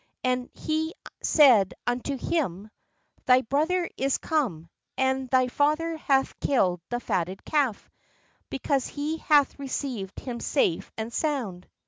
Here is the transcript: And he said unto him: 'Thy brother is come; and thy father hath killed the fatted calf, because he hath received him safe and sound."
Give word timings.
And 0.23 0.49
he 0.55 0.95
said 1.21 1.75
unto 1.85 2.17
him: 2.17 2.71
'Thy 3.27 3.41
brother 3.41 3.87
is 3.97 4.17
come; 4.17 4.67
and 4.97 5.29
thy 5.29 5.47
father 5.47 5.95
hath 5.97 6.39
killed 6.39 6.81
the 6.89 6.99
fatted 6.99 7.45
calf, 7.45 7.87
because 8.49 8.87
he 8.87 9.17
hath 9.17 9.59
received 9.59 10.19
him 10.19 10.39
safe 10.39 10.91
and 10.97 11.13
sound." 11.13 11.69